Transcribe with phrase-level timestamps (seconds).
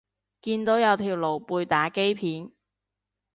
[0.41, 2.51] 見到有條露背打機片